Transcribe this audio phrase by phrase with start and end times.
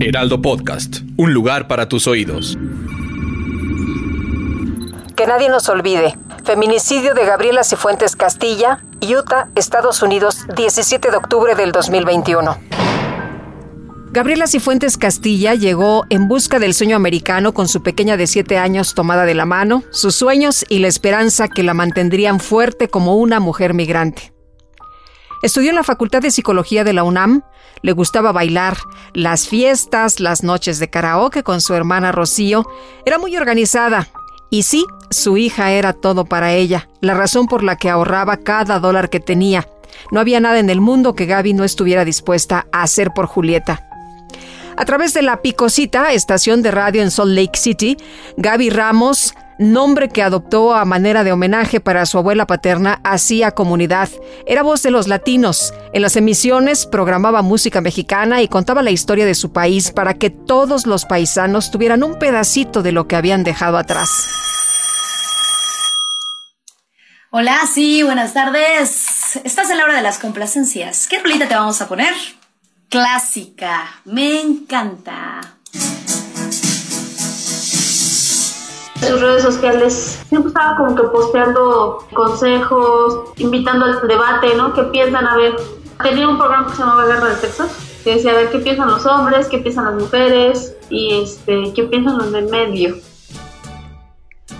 [0.00, 0.98] Heraldo Podcast.
[1.16, 2.58] Un lugar para tus oídos.
[5.16, 6.18] Que nadie nos olvide.
[6.44, 12.58] Feminicidio de Gabriela Cifuentes Castilla, Utah, Estados Unidos, 17 de octubre del 2021.
[14.12, 18.94] Gabriela Cifuentes Castilla llegó en busca del sueño americano con su pequeña de 7 años
[18.94, 23.40] tomada de la mano, sus sueños y la esperanza que la mantendrían fuerte como una
[23.40, 24.35] mujer migrante.
[25.42, 27.42] Estudió en la Facultad de Psicología de la UNAM,
[27.82, 28.76] le gustaba bailar,
[29.12, 32.66] las fiestas, las noches de karaoke con su hermana Rocío,
[33.04, 34.08] era muy organizada.
[34.48, 38.78] Y sí, su hija era todo para ella, la razón por la que ahorraba cada
[38.78, 39.68] dólar que tenía.
[40.10, 43.82] No había nada en el mundo que Gaby no estuviera dispuesta a hacer por Julieta.
[44.76, 47.96] A través de la Picosita, estación de radio en Salt Lake City,
[48.36, 54.08] Gaby Ramos nombre que adoptó a manera de homenaje para su abuela paterna, hacía comunidad.
[54.46, 55.72] Era voz de los latinos.
[55.92, 60.30] En las emisiones programaba música mexicana y contaba la historia de su país para que
[60.30, 64.08] todos los paisanos tuvieran un pedacito de lo que habían dejado atrás.
[67.30, 69.36] Hola, sí, buenas tardes.
[69.44, 71.06] Estás en la hora de las complacencias.
[71.06, 72.14] ¿Qué rolita te vamos a poner?
[72.88, 74.00] Clásica.
[74.04, 75.55] Me encanta.
[79.00, 84.72] Sus redes sociales siempre estaba como que posteando consejos, invitando al debate, ¿no?
[84.74, 85.26] ¿Qué piensan?
[85.26, 85.56] A ver,
[86.02, 87.70] tenía un programa que se llamaba Guerra de Texas,
[88.04, 89.48] que decía, a ver, ¿qué piensan los hombres?
[89.48, 90.74] ¿Qué piensan las mujeres?
[90.88, 92.96] Y este, ¿qué piensan los del medio?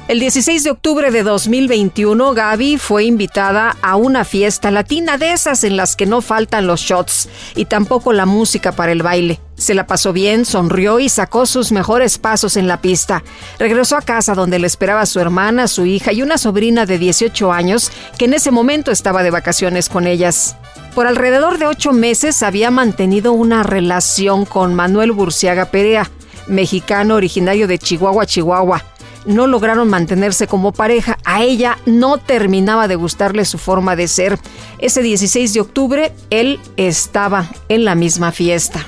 [0.09, 5.65] El 16 de octubre de 2021, Gaby fue invitada a una fiesta latina de esas
[5.65, 9.41] en las que no faltan los shots y tampoco la música para el baile.
[9.57, 13.25] Se la pasó bien, sonrió y sacó sus mejores pasos en la pista.
[13.59, 17.53] Regresó a casa donde le esperaba su hermana, su hija y una sobrina de 18
[17.53, 20.55] años que en ese momento estaba de vacaciones con ellas.
[20.95, 26.09] Por alrededor de ocho meses había mantenido una relación con Manuel Burciaga Perea,
[26.47, 28.85] mexicano originario de Chihuahua, Chihuahua
[29.27, 31.19] no lograron mantenerse como pareja.
[31.25, 34.39] A ella no terminaba de gustarle su forma de ser.
[34.79, 38.85] Ese 16 de octubre, él estaba en la misma fiesta.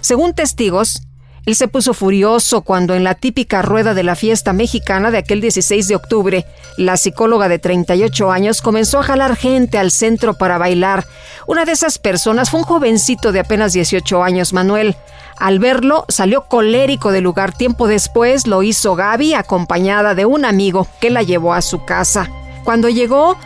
[0.00, 1.02] Según testigos,
[1.46, 5.40] él se puso furioso cuando en la típica rueda de la fiesta mexicana de aquel
[5.40, 6.44] 16 de octubre,
[6.76, 11.06] la psicóloga de 38 años comenzó a jalar gente al centro para bailar.
[11.46, 14.96] Una de esas personas fue un jovencito de apenas 18 años, Manuel.
[15.38, 17.56] Al verlo, salió colérico del lugar.
[17.56, 22.28] Tiempo después lo hizo Gaby acompañada de un amigo que la llevó a su casa.
[22.64, 23.36] Cuando llegó,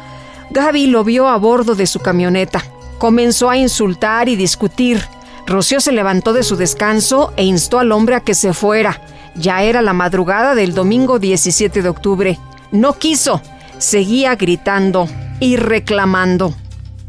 [0.51, 2.65] Gaby lo vio a bordo de su camioneta.
[2.97, 5.05] Comenzó a insultar y discutir.
[5.47, 8.99] Rocío se levantó de su descanso e instó al hombre a que se fuera.
[9.35, 12.39] Ya era la madrugada del domingo 17 de octubre.
[12.73, 13.43] No quiso.
[13.77, 15.07] Seguía gritando
[15.39, 16.55] y reclamando.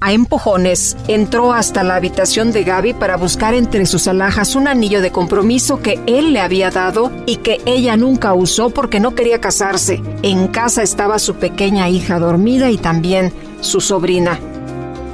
[0.03, 4.99] A empujones, entró hasta la habitación de Gaby para buscar entre sus alhajas un anillo
[4.99, 9.39] de compromiso que él le había dado y que ella nunca usó porque no quería
[9.39, 10.01] casarse.
[10.23, 14.39] En casa estaba su pequeña hija dormida y también su sobrina.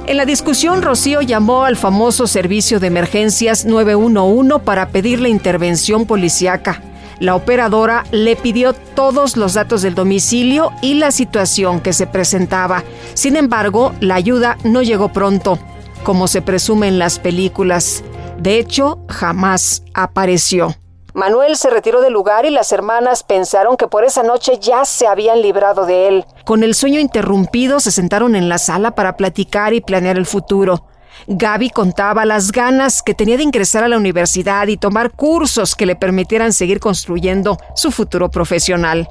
[0.06, 6.80] En la discusión, Rocío llamó al famoso servicio de emergencias 911 para pedirle intervención policíaca.
[7.20, 12.84] La operadora le pidió todos los datos del domicilio y la situación que se presentaba.
[13.14, 15.58] Sin embargo, la ayuda no llegó pronto,
[16.04, 18.04] como se presume en las películas.
[18.38, 20.76] De hecho, jamás apareció.
[21.14, 25.08] Manuel se retiró del lugar y las hermanas pensaron que por esa noche ya se
[25.08, 26.24] habían librado de él.
[26.44, 30.84] Con el sueño interrumpido se sentaron en la sala para platicar y planear el futuro.
[31.30, 35.84] Gaby contaba las ganas que tenía de ingresar a la universidad y tomar cursos que
[35.84, 39.06] le permitieran seguir construyendo su futuro profesional.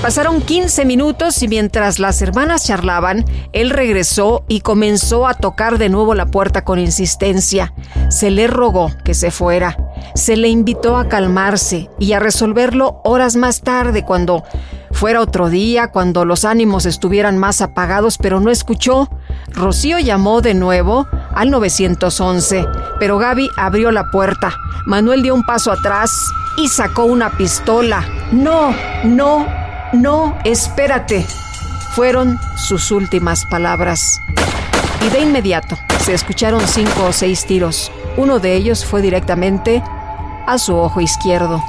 [0.00, 5.88] Pasaron 15 minutos y mientras las hermanas charlaban, él regresó y comenzó a tocar de
[5.88, 7.74] nuevo la puerta con insistencia.
[8.08, 9.76] Se le rogó que se fuera.
[10.14, 14.44] Se le invitó a calmarse y a resolverlo horas más tarde cuando
[14.92, 19.10] fuera otro día, cuando los ánimos estuvieran más apagados, pero no escuchó.
[19.54, 22.66] Rocío llamó de nuevo al 911,
[22.98, 24.54] pero Gaby abrió la puerta.
[24.86, 26.10] Manuel dio un paso atrás
[26.56, 28.04] y sacó una pistola.
[28.32, 28.74] No,
[29.04, 29.46] no,
[29.92, 31.26] no, espérate.
[31.94, 34.20] Fueron sus últimas palabras.
[35.00, 37.92] y de inmediato se escucharon cinco o seis tiros.
[38.16, 39.82] Uno de ellos fue directamente
[40.46, 41.62] a su ojo izquierdo.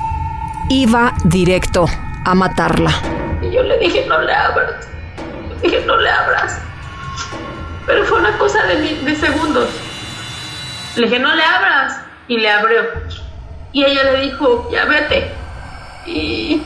[0.69, 1.85] Iba directo
[2.25, 2.91] a matarla.
[3.41, 4.87] Y yo le dije, no le abras.
[5.61, 6.59] Le dije, no le abras.
[7.89, 9.67] Pero fue una cosa de, de segundos.
[10.95, 11.99] Le dije, no le abras.
[12.27, 12.83] Y le abrió.
[13.71, 15.31] Y ella le dijo, ya vete.
[16.05, 16.61] Y,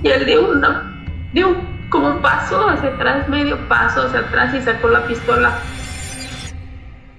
[0.00, 0.94] y él dio, una,
[1.32, 1.56] dio
[1.90, 5.58] como un paso hacia atrás, medio paso hacia atrás y sacó la pistola.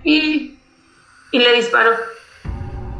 [0.05, 0.57] Y,
[1.33, 1.91] y le disparó.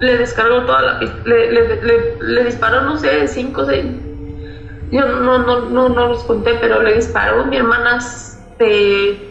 [0.02, 1.24] Le descargó toda la pistola.
[1.24, 3.86] Le, le, disparó, no sé, cinco, seis.
[4.92, 7.46] Yo no, no, no, no los conté, pero le disparó.
[7.46, 9.29] Mi hermana se,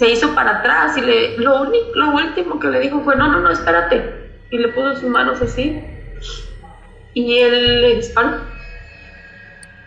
[0.00, 3.28] se hizo para atrás y le, lo, único, lo último que le dijo fue, no,
[3.30, 4.30] no, no, espérate.
[4.48, 5.78] Y le puso sus manos así.
[7.12, 8.38] Y él le disparó.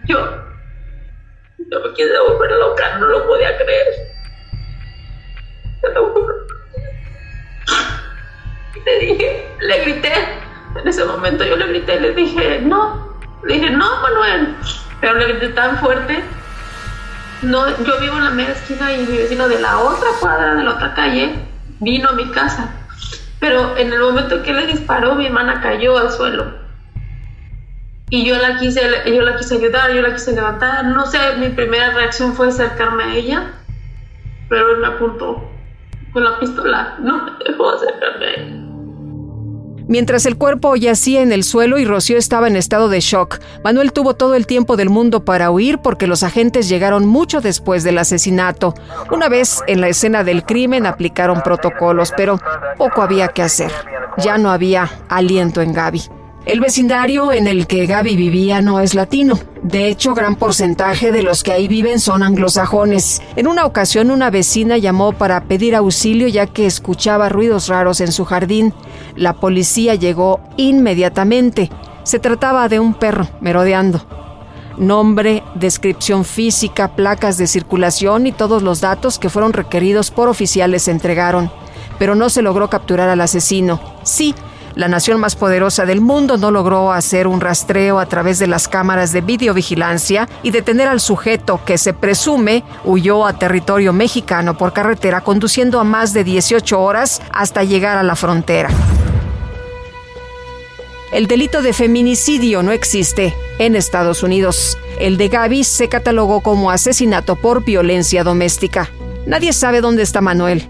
[0.06, 0.19] Yo,
[1.57, 3.88] yo me quedé volver loca, no lo podía creer.
[8.86, 10.13] Le dije, le grité.
[10.80, 13.18] En ese momento yo le grité, le dije, no.
[13.45, 14.56] Le dije, no, Manuel.
[15.01, 16.24] Pero le grité tan fuerte.
[17.44, 20.63] No, yo vivo en la media esquina y mi vecino de la otra cuadra, de
[20.63, 21.36] la otra calle,
[21.80, 22.69] vino a mi casa.
[23.40, 26.63] Pero en el momento que le disparó, mi hermana cayó al suelo
[28.13, 30.86] y yo la quise, yo la quise ayudar, yo la quise levantar.
[30.86, 33.54] No sé, mi primera reacción fue acercarme a ella,
[34.50, 35.50] pero él me apuntó
[36.12, 38.62] con la pistola, no me dejó acercarme a ella.
[39.94, 43.94] Mientras el cuerpo yacía en el suelo y Rocío estaba en estado de shock, Manuel
[43.94, 48.00] tuvo todo el tiempo del mundo para huir porque los agentes llegaron mucho después del
[48.00, 48.74] asesinato.
[49.12, 52.40] Una vez en la escena del crimen aplicaron protocolos, pero
[52.75, 53.72] poco había que hacer.
[54.18, 56.01] Ya no había aliento en Gaby.
[56.45, 59.40] El vecindario en el que Gaby vivía no es latino.
[59.62, 63.22] De hecho, gran porcentaje de los que ahí viven son anglosajones.
[63.38, 68.12] En una ocasión, una vecina llamó para pedir auxilio ya que escuchaba ruidos raros en
[68.12, 68.74] su jardín.
[69.16, 71.69] La policía llegó inmediatamente.
[72.04, 74.06] Se trataba de un perro merodeando.
[74.78, 80.84] Nombre, descripción física, placas de circulación y todos los datos que fueron requeridos por oficiales
[80.84, 81.50] se entregaron.
[82.00, 83.80] Pero no se logró capturar al asesino.
[84.04, 84.36] Sí,
[84.75, 88.68] la nación más poderosa del mundo no logró hacer un rastreo a través de las
[88.68, 94.74] cámaras de videovigilancia y detener al sujeto que se presume huyó a territorio mexicano por
[94.74, 98.70] carretera conduciendo a más de 18 horas hasta llegar a la frontera.
[101.14, 104.80] El delito de feminicidio no existe en Estados Unidos.
[105.00, 108.90] El de Gaby se catalogó como asesinato por violencia doméstica.
[109.28, 110.68] Nadie sabe dónde está Manuel.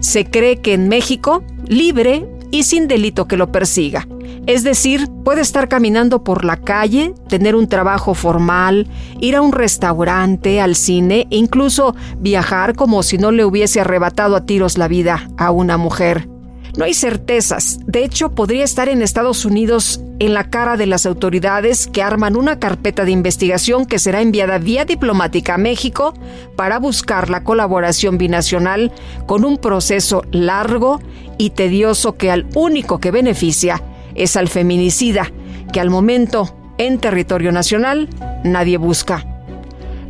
[0.00, 4.06] Se cree que en México, libre, y sin delito que lo persiga.
[4.46, 8.88] Es decir, puede estar caminando por la calle, tener un trabajo formal,
[9.20, 14.46] ir a un restaurante, al cine, incluso viajar como si no le hubiese arrebatado a
[14.46, 16.31] tiros la vida a una mujer.
[16.76, 17.80] No hay certezas.
[17.86, 22.36] De hecho, podría estar en Estados Unidos en la cara de las autoridades que arman
[22.36, 26.14] una carpeta de investigación que será enviada vía diplomática a México
[26.56, 28.92] para buscar la colaboración binacional
[29.26, 31.00] con un proceso largo
[31.38, 33.82] y tedioso que al único que beneficia
[34.14, 35.30] es al feminicida,
[35.72, 38.08] que al momento en territorio nacional
[38.44, 39.26] nadie busca.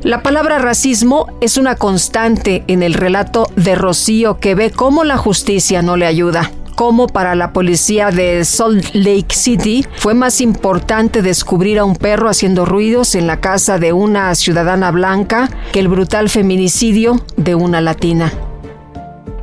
[0.03, 5.17] La palabra racismo es una constante en el relato de Rocío que ve cómo la
[5.17, 6.51] justicia no le ayuda
[6.82, 12.29] cómo para la policía de Salt Lake City fue más importante descubrir a un perro
[12.29, 17.81] haciendo ruidos en la casa de una ciudadana blanca que el brutal feminicidio de una
[17.81, 18.32] latina.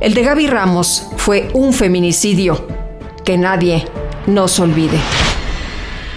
[0.02, 2.62] El de Gaby Ramos fue un feminicidio
[3.24, 3.86] que nadie
[4.26, 4.98] nos olvide.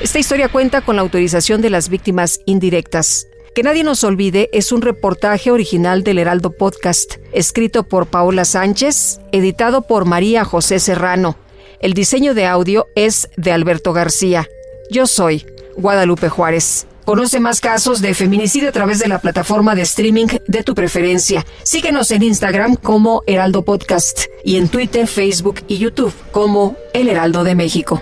[0.01, 3.27] Esta historia cuenta con la autorización de las víctimas indirectas.
[3.53, 9.19] Que nadie nos olvide es un reportaje original del Heraldo Podcast, escrito por Paola Sánchez,
[9.31, 11.38] editado por María José Serrano.
[11.79, 14.48] El diseño de audio es de Alberto García.
[14.89, 15.45] Yo soy
[15.77, 16.88] Guadalupe Juárez.
[17.05, 21.45] Conoce más casos de feminicidio a través de la plataforma de streaming de tu preferencia.
[21.62, 27.43] Síguenos en Instagram como Heraldo Podcast y en Twitter, Facebook y YouTube como El Heraldo
[27.43, 28.01] de México.